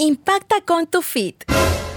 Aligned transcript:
Impacta 0.00 0.60
con 0.60 0.86
tu 0.86 1.02
feed. 1.02 1.34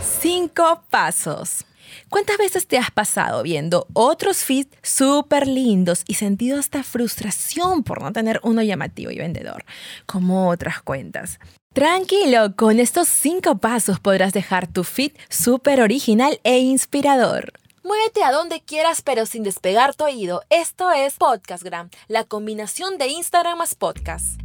Cinco 0.01 0.81
pasos. 0.89 1.65
¿Cuántas 2.09 2.39
veces 2.39 2.65
te 2.65 2.79
has 2.79 2.89
pasado 2.89 3.43
viendo 3.43 3.85
otros 3.93 4.37
feeds 4.37 4.75
súper 4.81 5.45
lindos 5.45 6.03
y 6.07 6.15
sentido 6.15 6.57
hasta 6.57 6.81
frustración 6.81 7.83
por 7.83 8.01
no 8.01 8.11
tener 8.11 8.39
uno 8.41 8.63
llamativo 8.63 9.11
y 9.11 9.19
vendedor, 9.19 9.65
como 10.07 10.49
otras 10.49 10.81
cuentas? 10.81 11.39
Tranquilo, 11.73 12.55
con 12.55 12.79
estos 12.79 13.07
cinco 13.07 13.59
pasos 13.59 13.99
podrás 13.99 14.33
dejar 14.33 14.65
tu 14.65 14.83
feed 14.83 15.11
súper 15.29 15.79
original 15.79 16.39
e 16.43 16.57
inspirador. 16.57 17.53
Muévete 17.83 18.23
a 18.23 18.31
donde 18.31 18.61
quieras 18.61 19.03
pero 19.03 19.27
sin 19.27 19.43
despegar 19.43 19.93
tu 19.93 20.05
oído. 20.05 20.41
Esto 20.49 20.91
es 20.91 21.17
Podcastgram, 21.17 21.91
la 22.07 22.23
combinación 22.23 22.97
de 22.97 23.09
Instagram 23.09 23.59
más 23.59 23.75
podcast. 23.75 24.41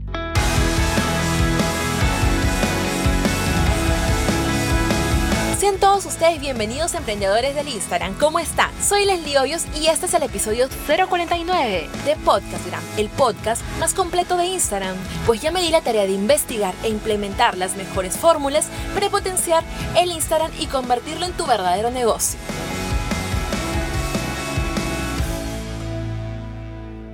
Sean 5.59 5.79
todos 5.79 6.05
ustedes 6.05 6.39
bienvenidos 6.39 6.93
emprendedores 6.93 7.55
del 7.55 7.69
Instagram. 7.69 8.19
¿Cómo 8.19 8.39
están? 8.39 8.71
Soy 8.83 9.07
Leslie 9.07 9.39
Hoyos 9.39 9.65
y 9.75 9.87
este 9.87 10.05
es 10.05 10.13
el 10.13 10.23
episodio 10.23 10.69
049 10.87 11.89
de 12.05 12.17
Podcastgram, 12.17 12.83
el 12.99 13.09
podcast 13.09 13.63
más 13.81 13.95
completo 13.95 14.37
de 14.37 14.45
Instagram. 14.45 14.95
Pues 15.25 15.41
ya 15.41 15.51
me 15.51 15.63
di 15.63 15.71
la 15.71 15.81
tarea 15.81 16.03
de 16.03 16.13
investigar 16.13 16.75
e 16.83 16.91
implementar 16.91 17.57
las 17.57 17.75
mejores 17.75 18.19
fórmulas 18.19 18.69
para 18.93 19.09
potenciar 19.09 19.65
el 19.97 20.13
Instagram 20.13 20.51
y 20.61 20.67
convertirlo 20.67 21.25
en 21.25 21.33
tu 21.33 21.47
verdadero 21.47 21.91
negocio. 21.91 22.39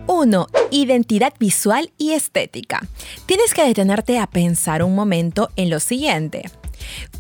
1. 0.09 0.47
Identidad 0.72 1.33
visual 1.38 1.92
y 1.97 2.11
estética. 2.11 2.80
Tienes 3.27 3.55
que 3.55 3.64
detenerte 3.64 4.19
a 4.19 4.27
pensar 4.27 4.83
un 4.83 4.97
momento 4.97 5.48
en 5.55 5.70
lo 5.70 5.78
siguiente. 5.78 6.50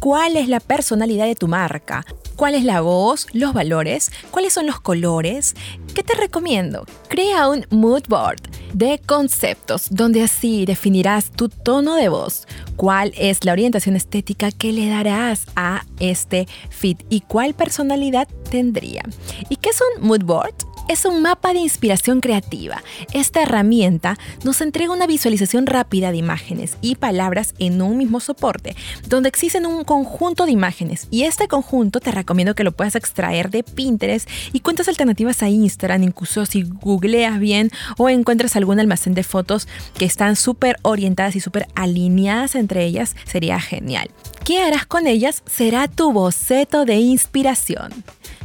¿Cuál 0.00 0.36
es 0.36 0.48
la 0.48 0.60
personalidad 0.60 1.26
de 1.26 1.34
tu 1.34 1.48
marca? 1.48 2.04
¿Cuál 2.36 2.54
es 2.54 2.64
la 2.64 2.80
voz? 2.80 3.26
¿Los 3.32 3.52
valores? 3.52 4.10
¿Cuáles 4.30 4.52
son 4.52 4.66
los 4.66 4.80
colores? 4.80 5.54
¿Qué 5.94 6.02
te 6.02 6.14
recomiendo? 6.14 6.86
Crea 7.08 7.48
un 7.48 7.66
mood 7.70 8.02
board 8.08 8.40
de 8.72 9.00
conceptos 9.04 9.88
donde 9.90 10.22
así 10.22 10.64
definirás 10.64 11.30
tu 11.30 11.48
tono 11.48 11.94
de 11.94 12.08
voz, 12.08 12.46
cuál 12.76 13.12
es 13.16 13.44
la 13.44 13.52
orientación 13.52 13.96
estética 13.96 14.50
que 14.50 14.72
le 14.72 14.88
darás 14.88 15.44
a 15.56 15.84
este 16.00 16.48
feed 16.70 16.96
y 17.10 17.20
cuál 17.20 17.54
personalidad 17.54 18.26
tendría. 18.50 19.02
¿Y 19.48 19.56
qué 19.56 19.70
es 19.70 19.80
un 19.80 20.06
mood 20.06 20.24
board? 20.24 20.54
Es 20.88 21.04
un 21.04 21.22
mapa 21.22 21.52
de 21.52 21.60
inspiración 21.60 22.20
creativa. 22.20 22.82
Esta 23.12 23.42
herramienta 23.42 24.18
nos 24.44 24.60
entrega 24.60 24.92
una 24.92 25.06
visualización 25.06 25.66
rápida 25.66 26.10
de 26.10 26.18
imágenes 26.18 26.76
y 26.80 26.96
palabras 26.96 27.54
en 27.58 27.80
un 27.82 27.96
mismo 27.96 28.20
soporte, 28.20 28.76
donde 29.06 29.28
existen 29.28 29.66
un 29.66 29.84
conjunto 29.84 30.46
de 30.46 30.52
imágenes 30.52 31.08
y 31.10 31.24
este 31.24 31.48
conjunto 31.48 32.00
te 32.00 32.10
recomiendo 32.10 32.54
que 32.54 32.64
lo 32.64 32.72
puedas 32.72 32.94
extraer 32.94 33.50
de 33.50 33.62
Pinterest 33.62 34.28
y 34.52 34.60
cuentas 34.60 34.88
alternativas 34.88 35.42
a 35.42 35.48
Instagram, 35.48 36.02
incluso 36.02 36.46
si 36.46 36.62
googleas 36.62 37.38
bien 37.38 37.70
o 37.98 38.08
encuentras 38.08 38.56
algún 38.56 38.80
almacén 38.80 39.14
de 39.14 39.22
fotos 39.22 39.68
que 39.98 40.04
están 40.04 40.36
súper 40.36 40.76
orientadas 40.82 41.36
y 41.36 41.40
súper 41.40 41.68
alineadas 41.74 42.54
entre 42.54 42.84
ellas, 42.84 43.16
sería 43.24 43.60
genial. 43.60 44.10
¿Qué 44.44 44.62
harás 44.62 44.86
con 44.86 45.06
ellas? 45.06 45.42
Será 45.46 45.88
tu 45.88 46.12
boceto 46.12 46.84
de 46.84 46.96
inspiración. 46.96 47.92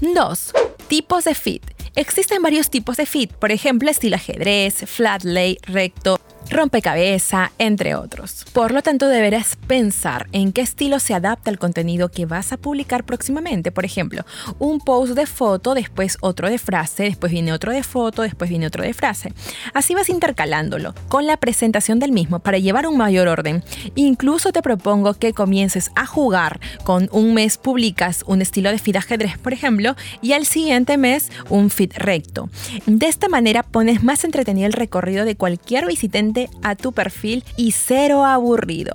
2. 0.02 0.54
Tipos 0.88 1.26
de 1.26 1.34
feed. 1.34 1.62
Existen 1.98 2.44
varios 2.44 2.70
tipos 2.70 2.96
de 2.98 3.08
feed, 3.08 3.32
por 3.40 3.52
ejemplo, 3.52 3.90
estilo 3.90 4.18
ajedrez, 4.18 4.86
flat 4.86 5.24
lay, 5.24 5.58
recto, 5.64 6.20
rompecabezas, 6.50 7.52
entre 7.58 7.96
otros. 7.96 8.46
Por 8.54 8.72
lo 8.72 8.82
tanto, 8.82 9.08
deberás 9.08 9.56
pensar 9.68 10.28
en 10.32 10.52
qué 10.52 10.62
estilo 10.62 11.00
se 11.00 11.14
adapta 11.14 11.50
al 11.50 11.60
contenido 11.60 12.10
que 12.10 12.26
vas 12.26 12.54
a 12.54 12.58
publicar 12.58 13.04
próximamente. 13.04 13.72
Por 13.72 13.86
ejemplo, 13.86 14.26
un 14.60 14.80
post 14.80 15.14
de 15.14 15.26
foto, 15.26 15.74
después 15.74 16.18
otro 16.22 16.50
de 16.50 16.58
frase, 16.58 17.04
después 17.04 17.32
viene 17.32 17.54
otro 17.54 17.72
de 17.72 17.84
foto, 17.84 18.22
después 18.22 18.50
viene 18.50 18.68
otro 18.68 18.84
de 18.84 18.94
frase. 18.94 19.34
Así 19.74 19.96
vas 19.96 20.10
intercalándolo 20.10 20.94
con 21.08 21.28
la 21.28 21.38
presentación 21.38 22.00
del 22.00 22.12
mismo 22.12 22.40
para 22.40 22.58
llevar 22.58 22.88
un 22.88 22.98
mayor 22.98 23.28
orden. 23.28 23.64
Incluso 23.96 24.52
te 24.52 24.62
propongo 24.62 25.14
que 25.14 25.34
comiences 25.34 25.92
a 25.96 26.06
jugar 26.06 26.60
con 26.84 27.10
un 27.12 27.34
mes 27.34 27.58
publicas 27.58 28.24
un 28.28 28.42
estilo 28.42 28.70
de 28.70 28.80
feed 28.80 28.98
ajedrez, 28.98 29.38
por 29.38 29.54
ejemplo, 29.54 29.96
y 30.22 30.34
al 30.34 30.46
siguiente 30.46 30.98
mes 30.98 31.32
un 31.50 31.70
feed 31.70 31.94
recto. 31.96 32.50
De 32.86 33.08
esta 33.08 33.30
manera 33.30 33.64
pones 33.64 34.04
más 34.04 34.24
entretenido 34.24 34.68
el 34.68 34.74
recorrido 34.74 35.26
de 35.26 35.36
cualquier 35.36 35.86
visitante 35.86 36.37
a 36.64 36.76
tu 36.76 36.92
perfil 36.92 37.44
y 37.56 37.72
cero 37.72 38.26
aburrido. 38.26 38.94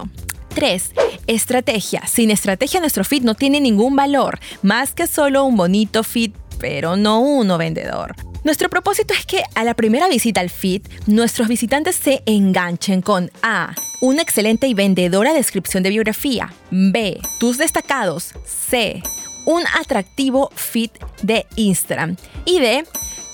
3. 0.55 0.93
Estrategia. 1.27 2.07
Sin 2.07 2.31
estrategia 2.31 2.81
nuestro 2.81 3.05
feed 3.05 3.23
no 3.23 3.35
tiene 3.35 3.61
ningún 3.61 3.97
valor, 3.97 4.39
más 4.63 4.93
que 4.93 5.07
solo 5.07 5.45
un 5.45 5.57
bonito 5.57 6.05
feed, 6.05 6.33
pero 6.59 6.97
no 6.97 7.21
uno 7.21 7.59
vendedor. 7.59 8.15
Nuestro 8.45 8.69
propósito 8.69 9.15
es 9.15 9.25
que 9.25 9.45
a 9.55 9.63
la 9.63 9.75
primera 9.75 10.09
visita 10.09 10.41
al 10.41 10.51
feed, 10.51 10.83
nuestros 11.07 11.47
visitantes 11.47 11.95
se 11.95 12.23
enganchen 12.27 13.01
con 13.01 13.31
A. 13.43 13.75
Una 14.01 14.23
excelente 14.23 14.67
y 14.67 14.75
vendedora 14.75 15.33
descripción 15.33 15.85
de 15.85 15.91
biografía. 15.91 16.53
B. 16.71 17.21
Tus 17.39 17.57
destacados. 17.57 18.33
C. 18.45 19.01
Un 19.47 19.63
atractivo 19.81 20.51
feed 20.57 20.91
de 21.23 21.47
Instagram. 21.55 22.17
Y 22.45 22.59
D. 22.59 22.85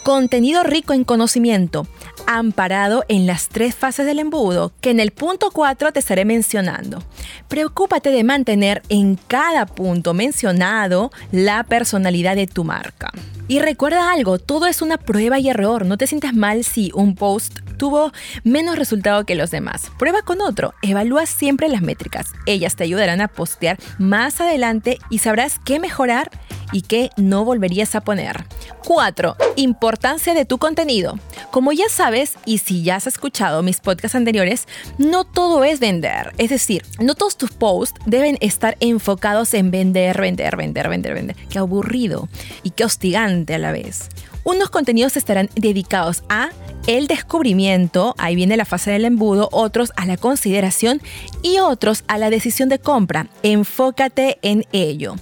Contenido 0.03 0.63
rico 0.63 0.93
en 0.93 1.05
conocimiento 1.05 1.87
amparado 2.29 3.07
en 3.09 3.27
las 3.27 3.49
tres 3.49 3.75
fases 3.75 4.05
del 4.05 4.19
embudo 4.19 4.73
que 4.83 4.91
en 4.91 5.01
el 5.01 5.13
punto 5.13 5.51
4 5.51 5.93
te 5.93 5.99
estaré 5.99 6.27
mencionando. 6.27 7.03
Preocúpate 7.49 8.11
de 8.11 8.23
mantener 8.23 8.83
en 8.91 9.17
cada 9.17 9.65
punto 9.65 10.13
mencionado 10.13 11.11
la 11.33 11.65
personalidad 11.65 12.37
de 12.37 12.47
tu 12.47 12.65
marca. 12.65 13.11
Y 13.49 13.61
recuerda 13.61 14.13
algo, 14.13 14.39
todo 14.39 14.67
es 14.67 14.83
una 14.83 14.99
prueba 14.99 15.39
y 15.39 15.49
error. 15.49 15.87
No 15.87 15.97
te 15.97 16.07
sientas 16.07 16.35
mal 16.35 16.65
si 16.65 16.91
un 16.95 17.15
post 17.15 17.61
tuvo 17.79 18.13
menos 18.45 18.77
resultado 18.77 19.25
que 19.25 19.35
los 19.35 19.51
demás. 19.51 19.91
Prueba 19.99 20.21
con 20.21 20.43
otro. 20.43 20.75
Evalúa 20.83 21.25
siempre 21.25 21.71
las 21.71 21.81
métricas. 21.81 22.27
Ellas 22.45 22.77
te 22.77 22.85
ayudarán 22.85 23.23
a 23.23 23.29
postear 23.29 23.79
más 23.99 24.43
adelante 24.43 24.99
y 25.09 25.21
sabrás 25.21 25.59
qué 25.65 25.81
mejorar 25.81 26.31
y 26.73 26.83
qué 26.83 27.11
no 27.17 27.45
volverías 27.45 27.95
a 27.95 28.01
poner. 28.01 28.45
4. 28.87 29.37
Importancia 29.57 30.35
de 30.35 30.45
tu 30.45 30.59
contenido. 30.59 31.19
Como 31.51 31.73
ya 31.73 31.89
sabes, 31.89 32.35
y 32.45 32.59
si 32.59 32.83
ya 32.83 32.97
has 32.97 33.07
escuchado 33.07 33.63
mis 33.63 33.81
podcasts 33.81 34.15
anteriores, 34.15 34.67
no 34.99 35.25
todo 35.25 35.65
es 35.65 35.81
vender. 35.81 36.33
Es 36.39 36.51
decir, 36.51 36.85
no 37.01 37.15
todos 37.15 37.37
tus 37.37 37.51
posts 37.51 38.01
deben 38.07 38.39
estar 38.41 38.77
enfocados 38.81 39.55
en 39.55 39.71
vender, 39.71 40.21
vender, 40.21 40.57
vender, 40.57 40.89
vender, 40.89 41.15
vender. 41.15 41.37
Qué 41.49 41.59
aburrido 41.59 42.29
y 42.63 42.71
qué 42.71 42.85
hostigante 42.85 43.55
a 43.55 43.59
la 43.59 43.73
vez. 43.73 44.09
Unos 44.49 44.71
contenidos 44.71 45.19
estarán 45.19 45.51
dedicados 45.57 46.23
a 46.31 46.49
el 46.87 47.07
descubrimiento, 47.07 48.15
ahí 48.17 48.35
viene 48.35 48.57
la 48.57 48.65
fase 48.65 48.91
del 48.91 49.05
embudo, 49.05 49.51
otros 49.53 49.93
a 49.97 50.07
la 50.07 50.17
consideración 50.17 51.03
y 51.43 51.59
otros 51.59 52.03
a 52.09 52.17
la 52.17 52.31
decisión 52.31 52.71
de 52.71 52.79
compra. 52.79 53.29
Enfócate 53.43 54.39
en 54.41 54.65
ello. 54.73 55.17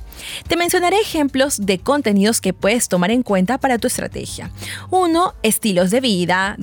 Te 0.46 0.56
mencionaré 0.56 1.00
ejemplos 1.00 1.66
de 1.66 1.80
contenidos 1.80 2.40
que 2.40 2.52
puedes 2.52 2.86
tomar 2.86 3.10
en 3.10 3.24
cuenta 3.24 3.58
para 3.58 3.78
tu 3.78 3.88
estrategia. 3.88 4.52
Uno, 4.90 5.34
estilos 5.42 5.90
de 5.90 6.00
vida, 6.00 6.56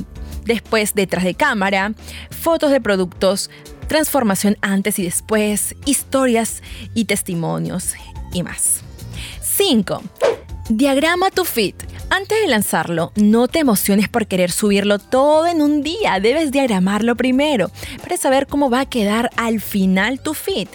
después 0.45 0.95
detrás 0.95 1.25
de 1.25 1.35
cámara, 1.35 1.91
fotos 2.29 2.71
de 2.71 2.79
productos, 2.79 3.49
transformación 3.89 4.57
antes 4.61 4.99
y 4.99 5.03
después, 5.03 5.75
historias 5.83 6.63
y 6.93 7.03
testimonios 7.03 7.95
y 8.31 8.41
más. 8.41 8.83
5. 9.41 10.01
Diagrama 10.69 11.29
tu 11.29 11.43
feed. 11.43 11.75
Antes 12.15 12.39
de 12.39 12.47
lanzarlo, 12.47 13.11
no 13.15 13.47
te 13.47 13.57
emociones 13.57 14.07
por 14.07 14.27
querer 14.27 14.51
subirlo 14.51 14.99
todo 14.99 15.47
en 15.47 15.63
un 15.63 15.81
día. 15.81 16.19
Debes 16.21 16.51
diagramarlo 16.51 17.15
primero 17.15 17.71
para 18.03 18.17
saber 18.17 18.45
cómo 18.45 18.69
va 18.69 18.81
a 18.81 18.85
quedar 18.85 19.31
al 19.35 19.59
final 19.59 20.21
tu 20.21 20.35
feed. 20.35 20.67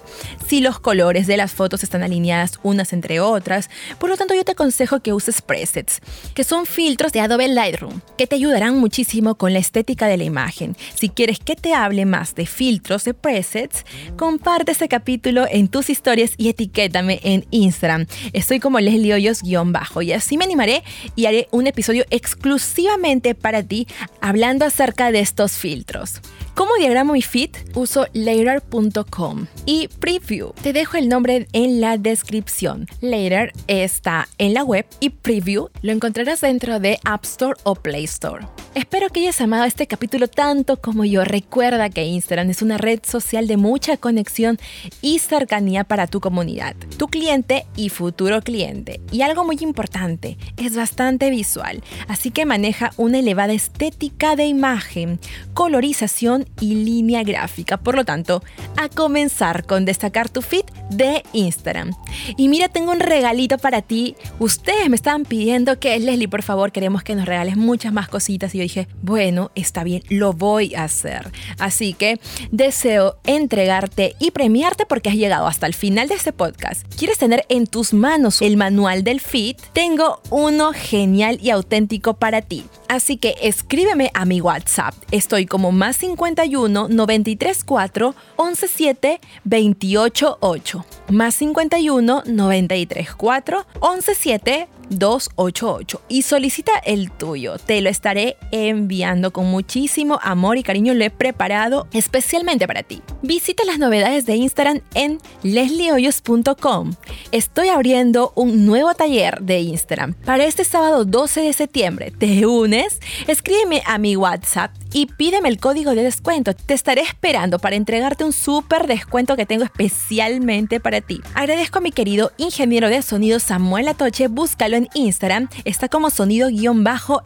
Si 0.49 0.61
los 0.61 0.81
colores 0.81 1.29
de 1.29 1.37
las 1.37 1.53
fotos 1.53 1.85
están 1.85 2.03
alineadas 2.03 2.59
unas 2.65 2.93
entre 2.93 3.21
otras, 3.21 3.71
por 4.01 4.11
lo 4.11 4.17
tanto 4.17 4.35
yo 4.35 4.45
te 4.45 4.53
aconsejo 4.53 4.99
que 4.99 5.13
uses 5.13 5.41
presets, 5.41 6.01
que 6.35 6.43
son 6.43 6.67
filtros 6.67 7.13
de 7.13 7.21
Adobe 7.21 7.47
Lightroom, 7.47 8.01
que 8.17 8.27
te 8.27 8.35
ayudarán 8.35 8.77
muchísimo 8.77 9.37
con 9.37 9.53
la 9.53 9.61
estética 9.61 10.09
de 10.09 10.17
la 10.17 10.25
imagen. 10.25 10.75
Si 10.97 11.09
quieres 11.09 11.39
que 11.39 11.55
te 11.55 11.73
hable 11.73 12.05
más 12.05 12.35
de 12.35 12.47
filtros 12.47 13.05
de 13.05 13.15
presets, 13.15 13.85
comparte 14.17 14.73
este 14.73 14.89
capítulo 14.89 15.45
en 15.49 15.69
tus 15.69 15.89
historias 15.89 16.33
y 16.37 16.49
etiquétame 16.49 17.21
en 17.23 17.47
Instagram. 17.51 18.07
Estoy 18.33 18.59
como 18.59 18.81
Leslie 18.81 19.13
Hoyos-bajo 19.15 20.03
y 20.03 20.13
así 20.13 20.37
me 20.37 20.45
animaré 20.45 20.83
y 21.15 21.28
haré 21.29 21.49
un 21.51 21.67
episodio 21.67 22.05
exclusivamente 22.11 23.35
para 23.35 23.63
ti 23.63 23.87
hablando 24.21 24.65
acerca 24.65 25.13
de 25.13 25.21
estos 25.21 25.53
filtros. 25.53 26.21
¿Cómo 26.59 26.73
diagramo 26.77 27.13
mi 27.13 27.23
feed? 27.23 27.51
Uso 27.77 28.09
later.com 28.15 29.47
y 29.65 29.87
preview. 30.01 30.53
Te 30.61 30.73
dejo 30.73 30.97
el 30.97 31.09
nombre 31.09 31.47
en 31.53 31.81
la 31.81 31.99
descripción. 31.99 32.89
Later 33.01 33.53
está 33.69 34.29
en 34.39 34.55
la 34.55 34.65
web 34.65 34.85
y 34.99 35.11
preview 35.11 35.69
lo 35.83 35.93
encontrarás 35.93 36.41
dentro 36.41 36.81
de 36.81 36.99
App 37.05 37.25
Store 37.25 37.55
o 37.63 37.77
Play 37.77 38.03
Store. 38.03 38.49
Espero 38.75 39.09
que 39.09 39.21
hayas 39.21 39.41
amado 39.41 39.65
este 39.65 39.87
capítulo 39.87 40.29
tanto 40.29 40.81
como 40.81 41.05
yo. 41.05 41.25
Recuerda 41.25 41.91
que 41.91 42.05
Instagram 42.05 42.51
es 42.51 42.63
una 42.63 42.79
red 42.79 43.01
social 43.03 43.47
de 43.47 43.57
mucha 43.57 43.97
conexión 43.97 44.59
y 45.01 45.19
cercanía 45.21 45.85
para 45.85 46.07
tu 46.07 46.21
comunidad, 46.21 46.77
tu 46.97 47.09
cliente 47.09 47.67
y 47.77 47.89
futuro 47.89 48.41
cliente. 48.41 49.01
Y 49.11 49.23
algo 49.23 49.45
muy 49.45 49.57
importante, 49.61 50.39
es 50.57 50.77
bastante 50.77 51.31
visual, 51.31 51.83
así 52.07 52.31
que 52.31 52.47
maneja 52.47 52.93
una 52.97 53.19
elevada 53.19 53.53
estética 53.53 54.37
de 54.37 54.47
imagen, 54.47 55.19
colorización 55.55 56.48
y 56.61 56.75
línea 56.75 57.23
gráfica. 57.23 57.77
Por 57.77 57.95
lo 57.95 58.05
tanto, 58.05 58.43
a 58.77 58.89
comenzar 58.89 59.67
con 59.67 59.85
destacar 59.85 60.29
tu 60.29 60.43
feed 60.43 60.65
de 60.91 61.23
Instagram. 61.33 61.93
Y 62.37 62.49
mira, 62.49 62.69
tengo 62.69 62.93
un 62.93 63.01
regalito 63.01 63.59
para 63.59 63.83
ti. 63.83 64.17
Ustedes 64.39 64.89
me 64.89 64.97
estaban 64.97 65.25
pidiendo 65.25 65.79
que 65.79 65.99
Leslie, 65.99 66.29
por 66.29 66.43
favor, 66.43 66.73
queremos 66.73 67.03
que 67.03 67.15
nos 67.15 67.27
regales 67.27 67.57
muchas 67.57 67.93
más 67.93 68.09
cositas. 68.09 68.55
Y 68.55 68.59
yo 68.59 68.63
dije, 68.63 68.89
bueno, 69.03 69.51
está 69.55 69.85
bien, 69.85 70.03
lo 70.09 70.33
voy 70.33 70.75
a 70.75 70.85
hacer. 70.85 71.31
Así 71.59 71.95
que 71.95 72.21
deseo 72.51 73.19
entregarte 73.25 74.15
y 74.19 74.31
premiarte 74.31 74.87
porque 74.87 75.09
has 75.09 75.17
llegado 75.17 75.47
hasta 75.47 75.67
el 75.67 75.75
final 75.75 76.09
de 76.09 76.15
este 76.15 76.33
podcast. 76.33 76.83
¿Quieres 76.97 77.19
tener 77.19 77.45
en 77.49 77.67
tus 77.67 77.93
manos 77.93 78.43
el 78.43 78.57
manual 78.57 79.05
del 79.05 79.21
feed? 79.21 79.57
Tengo 79.73 80.21
uno 80.31 80.73
genial 80.75 81.39
y 81.43 81.51
auténtico 81.51 82.15
para 82.15 82.43
ti. 82.43 82.65
Así 82.89 83.17
que 83.17 83.37
escríbeme 83.43 84.11
a 84.15 84.25
mi 84.25 84.41
WhatsApp. 84.41 84.95
Estoy 85.11 85.47
como 85.47 85.73
más 85.73 85.97
51 85.97 86.89
93 86.89 87.65
4 87.65 88.15
11 88.37 88.69
7 88.69 89.21
28 89.45 90.39
8. 90.79 91.13
Más 91.13 91.35
51 91.35 92.23
93 92.27 93.15
4 93.15 93.67
11 93.81 94.15
7 94.15 94.69
288 94.91 96.03
y 96.09 96.23
solicita 96.23 96.73
el 96.85 97.11
tuyo. 97.11 97.59
Te 97.59 97.81
lo 97.81 97.91
estaré 97.91 98.37
enviando 98.51 99.33
con 99.33 99.47
muchísimo 99.47 100.19
amor 100.23 100.57
y 100.57 100.63
cariño. 100.63 100.95
Lo 100.95 101.05
he 101.05 101.11
preparado 101.11 101.89
especialmente 101.93 102.67
para 102.67 102.83
ti. 102.83 103.03
Visita 103.23 103.65
las 103.65 103.79
novedades 103.79 104.27
de 104.27 104.37
Instagram 104.37 104.81
en 104.95 105.19
lesliehoyos.com. 105.43 106.93
Estoy 107.33 107.69
abriendo 107.69 108.33
un 108.37 108.65
nuevo 108.65 108.95
taller 108.95 109.41
de 109.41 109.61
Instagram 109.61 110.15
para 110.15 110.45
este 110.45 110.65
sábado 110.65 111.05
12 111.05 111.41
de 111.41 111.53
septiembre. 111.53 112.13
¿Te 112.17 112.47
unes? 112.47 113.01
Escríbeme 113.27 113.83
a 113.87 113.99
mi 113.99 114.17
WhatsApp 114.17 114.71
y 114.93 115.07
pídeme 115.07 115.49
el 115.49 115.59
código 115.59 115.95
de 115.95 116.03
descuento. 116.03 116.55
Te 116.55 116.75
estaré 116.75 117.03
esperando 117.03 117.59
para 117.59 117.77
entregarte 117.77 118.25
un 118.25 118.33
súper 118.33 118.87
descuento 118.87 119.37
que 119.37 119.47
tengo 119.47 119.65
especialmente 119.65 120.79
para 120.81 121.01
ti. 121.01 121.21
Agradezco 121.35 121.79
a 121.79 121.83
mi 121.83 121.93
querido 121.93 122.33
ingeniero 122.39 122.89
de 122.89 123.03
sonido 123.03 123.41
Samuel 123.41 123.89
Atoche. 123.89 124.29
Búscalo 124.29 124.77
en 124.77 124.89
Instagram. 124.95 125.49
Está 125.65 125.89
como 125.89 126.11
sonido-sa. 126.11 127.25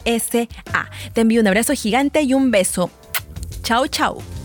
Te 1.13 1.21
envío 1.21 1.41
un 1.41 1.47
abrazo 1.47 1.73
gigante 1.73 2.21
y 2.23 2.33
un 2.33 2.51
beso. 2.51 2.89
Chao, 3.63 3.87
chao. 3.87 4.42